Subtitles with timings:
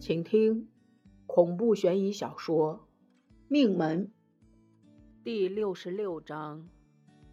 [0.00, 0.66] 请听
[1.26, 2.76] 恐怖悬疑小说
[3.48, 4.06] 《命门》
[5.22, 6.66] 第六十六章：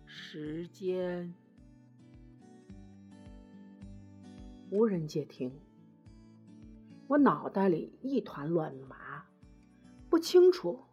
[0.06, 1.34] 时间。
[4.70, 5.50] 无人接听，
[7.08, 9.26] 我脑袋里一团乱麻，
[10.10, 10.84] 不清楚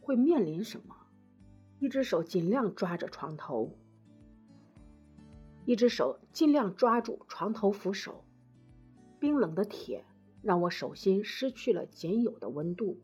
[0.00, 0.96] 会面临什么。
[1.78, 3.76] 一只手尽量抓着床头，
[5.66, 8.24] 一只手尽量抓住床头扶手。
[9.20, 10.02] 冰冷的铁
[10.42, 13.00] 让我手心失去了仅有的温度，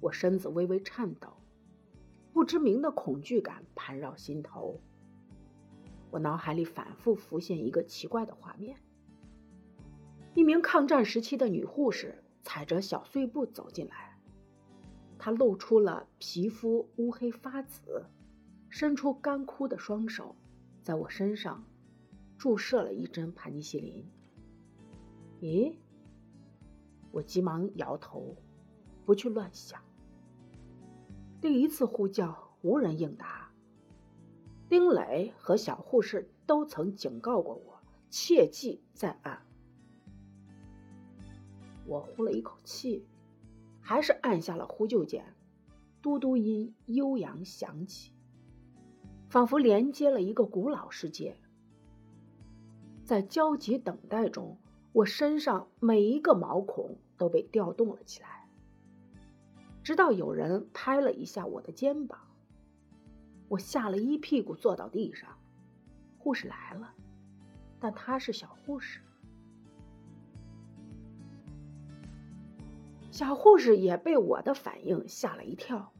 [0.00, 1.36] 我身子微微颤抖，
[2.32, 4.80] 不知名的恐惧感盘绕心头。
[6.10, 8.76] 我脑海里反复浮现一个奇怪的画面：
[10.34, 14.18] 一名抗战时期的女护士踩着小碎步走进来，
[15.18, 18.06] 她露出了皮肤乌黑发紫，
[18.68, 20.36] 伸出干枯的双手，
[20.82, 21.64] 在我身上
[22.36, 24.04] 注射了一针盘尼西林。
[25.40, 25.74] 咦？
[27.14, 28.34] 我急忙摇头，
[29.06, 29.80] 不去乱想。
[31.40, 33.52] 第一次呼叫无人应答。
[34.68, 37.80] 丁磊和小护士都曾警告过我，
[38.10, 39.46] 切记再按。
[41.86, 43.06] 我呼了一口气，
[43.80, 45.36] 还是按下了呼救键。
[46.02, 48.10] 嘟嘟音悠扬响起，
[49.28, 51.36] 仿佛连接了一个古老世界。
[53.04, 54.58] 在焦急等待中。
[54.94, 58.48] 我身上每一个毛孔都被调动了起来，
[59.82, 62.18] 直到有人拍了一下我的肩膀，
[63.48, 65.38] 我吓了一屁股坐到地上。
[66.18, 66.94] 护士来了，
[67.78, 69.00] 但她是小护士。
[73.10, 75.92] 小护士也被我的反应吓了一跳，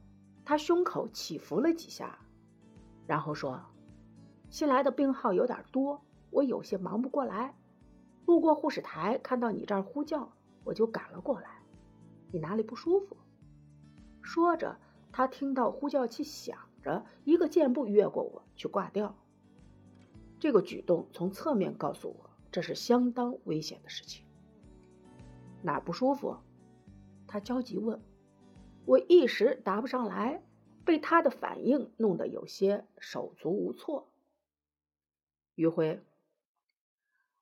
[0.45, 2.19] 她胸口起伏了几下，
[3.07, 3.63] 然后说
[4.51, 7.55] ：“新来的病号有点多，我有些忙不过来。”
[8.27, 10.33] 路过护士台，看到你这儿呼叫，
[10.65, 11.63] 我就赶了过来。
[12.33, 13.17] 你哪里不舒服？
[14.23, 14.79] 说着，
[15.13, 19.17] 他听到呼叫器响着，一个箭步越过我去挂掉。
[20.41, 24.27] 这个举动从侧面告诉我，这是相当危险的事情。
[25.63, 26.39] 哪不舒服？
[27.27, 28.01] 他焦急问。
[28.87, 30.43] 我一时答不上来，
[30.85, 34.11] 被他的反应弄得有些手足无措。
[35.55, 36.03] 余辉。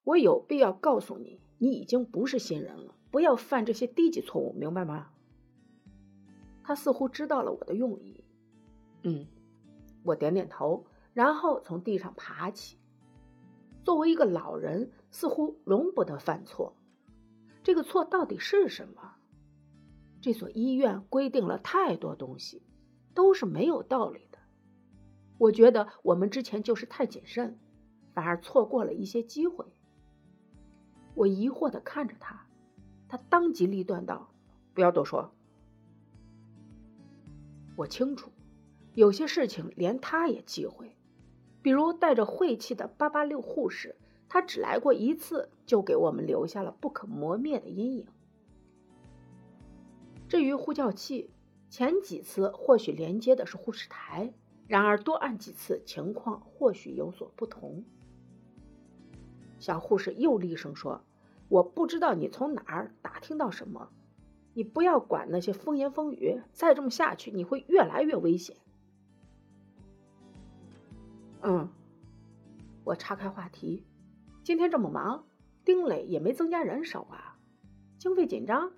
[0.05, 5.11] 我有必要告诉你，你已经不是新人了，不要犯这些低级错误，明白吗？
[6.65, 8.25] 他似乎知道了我的用意。
[9.05, 9.27] 嗯，
[10.03, 12.79] 我点点头，然后从地上爬起。
[13.85, 16.75] 作为一个老人，似乎容不得犯错。
[17.63, 19.17] 这个错到底是什么？
[20.21, 22.63] 这所医院规定了太多东西，
[23.13, 24.39] 都是没有道理的。
[25.37, 27.59] 我觉得我们之前就是太谨慎，
[28.15, 29.67] 反而错过了一些机会。
[31.15, 32.47] 我疑惑的看着他，
[33.13, 34.31] 他当机立断道
[34.73, 35.35] ：“不要多说。
[37.77, 38.31] 我清楚，
[38.95, 40.97] 有些事情连他也忌讳，
[41.61, 43.97] 比如带着晦气的八八六护士，
[44.31, 48.07] 他只来过一次，就给我们留下了不可磨灭的阴影。
[50.27, 51.29] 至于呼叫器，
[51.69, 54.33] 前几次或许连接的是护士台，
[54.67, 57.85] 然而多按几次，情况或许有所不同。”
[59.61, 61.05] 小护士又厉声说
[61.53, 63.91] ：“我不知道你从哪儿打听到什么，
[64.55, 68.57] 你不要管那些风言风语，再这么下去，你会越来越危险。”
[71.45, 71.69] 嗯，
[72.85, 73.85] 我岔开话题，
[74.43, 75.27] 今天这么忙，
[75.63, 77.37] 丁磊也没增加人手啊，
[77.99, 78.73] 经费紧张？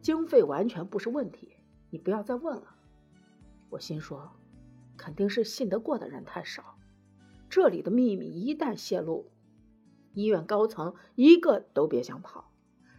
[0.00, 1.54] 经费完全不是问题，
[1.90, 2.76] 你不要再问了。
[3.68, 4.32] 我心说，
[4.96, 6.78] 肯定是信得过的人太少。
[7.50, 9.26] 这里的秘密一旦泄露，
[10.16, 12.50] 医院高层一个都别想跑。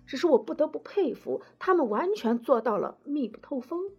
[0.05, 3.91] 只是我不得不佩服，他们完全做到了密不透风。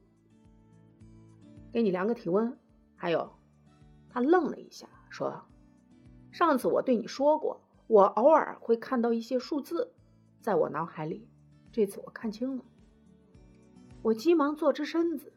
[1.71, 2.59] 给你量个体温，
[2.97, 3.35] 还有，
[4.09, 5.43] 他愣了一下，说
[6.33, 9.93] ：“上次我对你说过，我偶尔会看到一些数字，
[10.41, 11.29] 在我脑海里。
[11.71, 12.65] 这次我看清了。”
[14.01, 15.35] 我急忙坐直身子，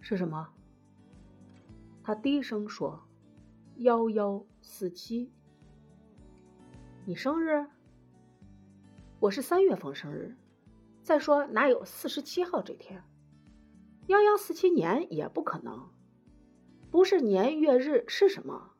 [0.00, 0.48] 是什么？
[2.02, 3.04] 他低声说。
[3.76, 5.32] 幺幺四七，
[7.06, 7.66] 你生日？
[9.20, 10.34] 我是三月份生日。
[11.02, 13.04] 再说哪有四十七号这天？
[14.06, 15.90] 幺幺四七年也不可能。
[16.90, 18.70] 不是年月日是什么？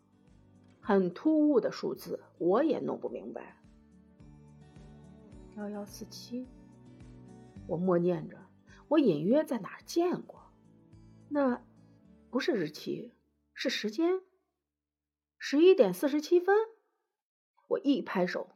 [0.80, 3.62] 很突兀的数字，我也弄不明白。
[5.58, 6.48] 幺幺四七，
[7.66, 8.38] 我默念着，
[8.88, 10.40] 我隐约在哪儿见过。
[11.28, 11.62] 那
[12.30, 13.12] 不是日期，
[13.52, 14.22] 是时间。
[15.36, 16.56] 十一点四十七分，
[17.68, 18.48] 我一拍手，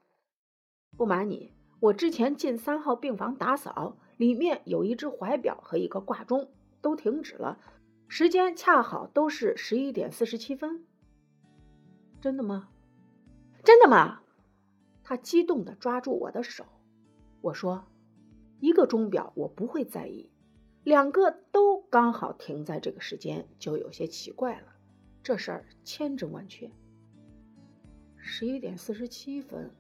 [0.96, 6.50] 不瞒你，我之前进三号病房打扫，里面有一只怀表和一个挂钟，
[6.80, 7.58] 都停止了，
[8.08, 10.84] 时间恰好都是十一点四十七分。
[12.20, 12.68] 真的吗？
[13.64, 14.22] 真的吗？
[15.04, 16.64] 他激动地抓住我的手。
[17.40, 17.84] 我说
[18.60, 20.30] ：“一个钟表我不会在意，
[20.82, 24.74] 两个都刚好停在这个时间，就有些奇怪了。
[25.22, 26.70] 这事儿千真万确。”
[28.18, 29.70] 十一点四十七分，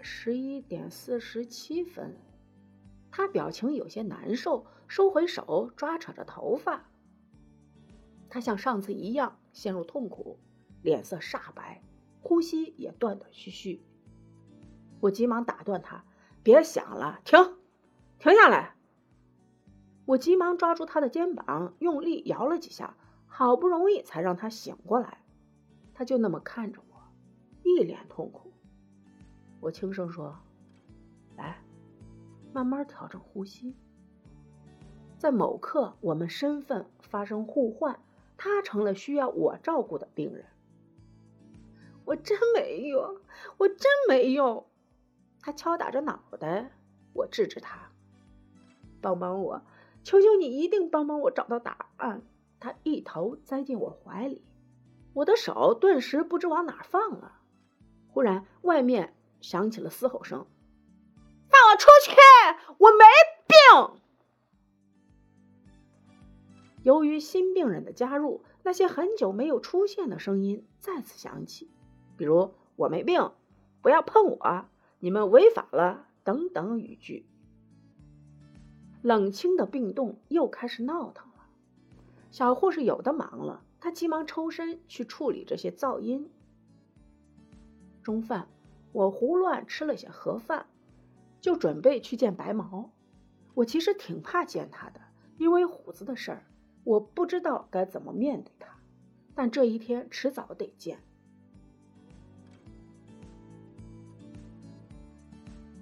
[0.00, 2.16] 十一点四十七分。
[3.10, 6.88] 他表情有些难受，收回手，抓扯着头发。
[8.30, 10.38] 他像上次一样陷入痛苦，
[10.82, 11.82] 脸色煞白，
[12.20, 13.82] 呼吸也断断续续。
[15.00, 16.04] 我急忙打断他
[16.42, 17.38] ：“别想了，停，
[18.18, 18.74] 停下来！”
[20.06, 22.96] 我急忙抓住他的肩膀，用力摇了几下，
[23.26, 25.24] 好不容易才让他醒过来。
[25.94, 26.87] 他就那么看着我。
[27.68, 28.50] 一脸痛苦，
[29.60, 30.34] 我轻声说
[31.36, 31.62] ：“来，
[32.52, 33.76] 慢慢调整呼吸。”
[35.18, 38.00] 在某刻，我们身份发生互换，
[38.38, 40.46] 他成了需要我照顾的病人。
[42.06, 43.20] 我真没用，
[43.58, 44.64] 我真没用。
[45.40, 46.72] 他敲打着脑袋，
[47.12, 47.90] 我制止他
[49.02, 49.62] ：“帮帮我，
[50.02, 52.22] 求求你，一定帮帮我找到答案。”
[52.58, 54.42] 他一头栽进我怀里，
[55.12, 57.37] 我的手顿时不知往哪放了。
[58.18, 60.44] 忽然，外面响起了嘶吼声
[61.48, 62.16] ：“放我出去！
[62.76, 63.04] 我没
[63.46, 64.00] 病！”
[66.82, 71.70] 由于新病人的加入，那些很久没有出现的声音再次响起，
[72.16, 73.30] 比如“我没病，
[73.82, 74.64] 不要碰我，
[74.98, 77.24] 你们违法了”等等语句。
[79.00, 81.46] 冷清的病栋又开始闹腾了。
[82.32, 86.32] 小护士有的忙了，她急忙抽身去处理这些噪音。
[88.08, 88.48] 中饭，
[88.92, 90.64] 我胡乱吃了些盒饭，
[91.42, 92.90] 就准备去见白毛。
[93.52, 95.00] 我其实挺怕见他的，
[95.36, 96.42] 因为虎子的事儿，
[96.84, 98.70] 我不知道该怎么面对他。
[99.34, 101.00] 但这一天迟早得见。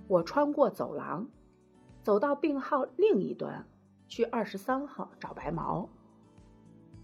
[0.08, 1.28] 我穿过走廊，
[2.02, 3.64] 走到病号另一端，
[4.08, 5.88] 去二十三号找白毛。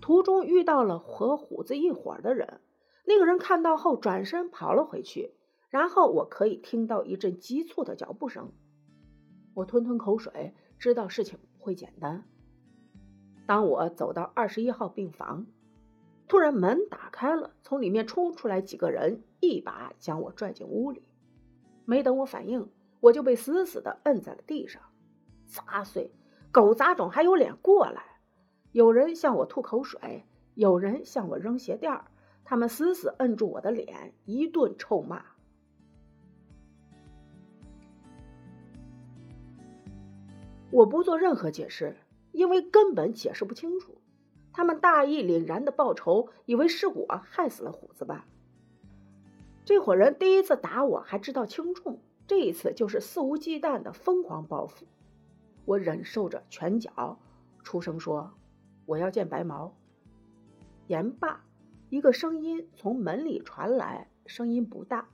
[0.01, 2.61] 途中遇到了和虎子一伙的人。
[3.05, 5.35] 那个人看到后转身跑了回去，
[5.69, 8.53] 然后我可以听到一阵急促的脚步声。
[9.55, 12.25] 我吞吞口水，知道事情不会简单。
[13.47, 15.47] 当我走到二十一号病房，
[16.29, 21.03] 突然门打开了，从里面冲出来几个人，一把将我拽进屋里。
[21.85, 22.71] 没等我反应，
[23.01, 24.81] 我就被死死地摁在了地上。
[25.47, 26.13] 杂碎，
[26.53, 28.21] 狗杂种还有脸过来？
[28.71, 30.25] 有人向我吐口水，
[30.55, 32.05] 有人向我扔鞋垫儿。
[32.45, 35.25] 他们死死摁住我的脸，一顿臭骂。
[40.71, 41.97] 我不做任何解释，
[42.33, 43.99] 因为根本解释不清楚。
[44.53, 48.27] 他们大义凛然的报仇，以为是我害死了虎子吧？
[49.65, 54.87] 这伙人第一次打我还知道轻重，这一次就是肆无忌惮的疯狂报复。
[55.65, 57.19] 我忍受着拳脚，
[57.63, 58.33] 出声说
[58.85, 59.75] ：“我要见白毛。”
[60.89, 61.45] 言罢。
[61.93, 65.11] 一个声音从门里传来，声音不大，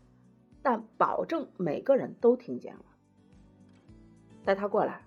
[0.62, 2.84] 但保证每个人都听见了。
[4.44, 5.02] 带他过来。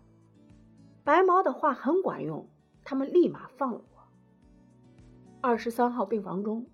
[1.05, 2.49] 白毛的话很管用，
[2.83, 4.03] 他们立马放了我。
[5.39, 6.65] 二十三号病房中，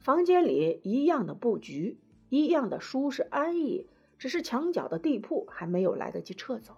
[0.00, 6.74] 房间里一样的布局，一样的舒适安逸，只是墙角的地铺还没有来得及撤走。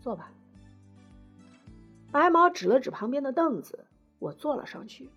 [0.00, 0.32] 坐吧。
[2.12, 3.84] 白毛指了指旁边的凳子，
[4.20, 5.10] 我坐了上去。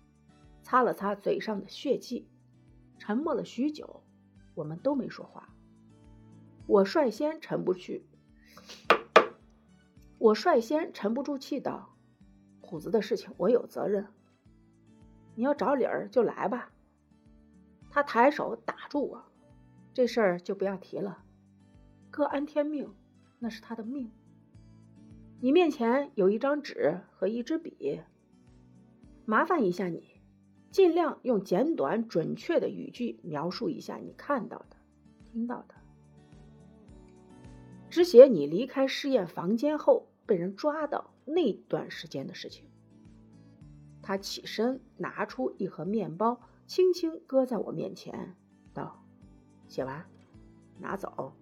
[0.66, 2.26] 擦了擦嘴上的血迹，
[2.98, 4.02] 沉默了许久，
[4.56, 5.54] 我们都没说话。
[6.66, 8.04] 我率先沉不去，
[10.18, 11.94] 我率先沉不住气道
[12.60, 14.08] ：“虎子的事情我有责任，
[15.36, 16.72] 你要找理儿就来吧。”
[17.88, 19.24] 他抬手打住我
[19.94, 21.22] ：“这事儿就不要提了，
[22.10, 22.92] 各安天命，
[23.38, 24.10] 那是他的命。
[25.40, 28.02] 你面前有一张纸和一支笔，
[29.24, 30.10] 麻烦一下你。”
[30.76, 34.76] 尽量用简短准确的语句描述一下你看到的、
[35.32, 35.74] 听到的，
[37.88, 42.66] 只写你离开试验房间后被人抓到那段时间的事情。
[44.02, 48.36] 他起身拿出一盒面包，轻轻搁在我面前，
[48.74, 49.02] 道
[49.68, 50.04] ：“写完，
[50.78, 51.32] 拿走。”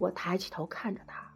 [0.00, 1.34] 我抬起头看着他，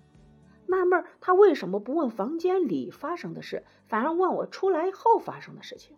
[0.64, 5.94] 纳闷他为什么不问房间里发生的事，反而问我出来后发生的事情。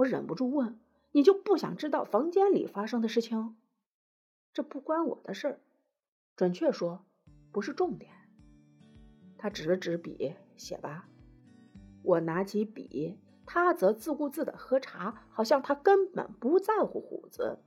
[0.00, 0.78] 我忍不住问
[1.12, 3.56] ：“你就不想知道房间里发生的事情？
[4.52, 5.60] 这不关我的事儿，
[6.36, 7.04] 准确说，
[7.52, 8.10] 不是重点。
[9.36, 11.06] 他指了指笔，写吧。
[12.02, 17.58] 我拿起笔，他则自顾自的喝茶，好像他根本不在乎虎子。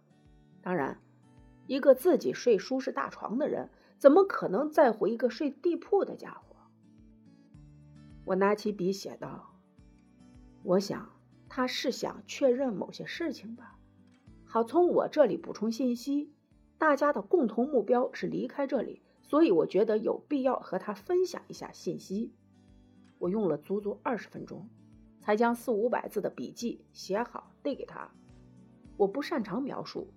[0.62, 1.00] 当然，
[1.68, 6.56] 一个自己睡舒适大床的人，怎么可能在乎一个睡地铺的家伙？
[8.26, 9.54] 我拿起笔写道
[10.64, 11.13] ：“我想
[11.56, 13.78] 他是想确认某些事情吧，
[14.44, 16.34] 好从我这里补充信息。
[16.80, 22.34] 大家的共同目标是离开这里，所以我觉得有必要和他分享一下信息。”
[23.20, 24.68] 我用了足足二十分钟，
[25.22, 28.10] 才将四五百字的笔记写好，递给他。
[28.98, 30.08] 我不擅长描述。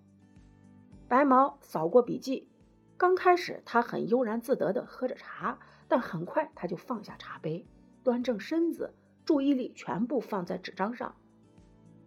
[1.07, 2.49] 白毛扫过笔记，
[2.97, 7.67] 刚开始他很悠然自得地喝着茶，但很快他就放下茶杯，
[8.03, 8.95] 端正身子，
[9.27, 11.15] 注意力全部放在纸张上。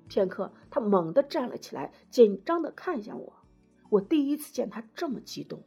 [0.10, 3.34] 片刻，他猛地站了起来，紧张地看向我。
[3.90, 5.64] 我第一次见他这么激动。